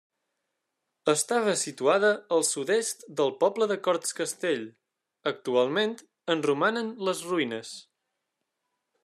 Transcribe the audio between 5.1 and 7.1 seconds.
actualment en romanen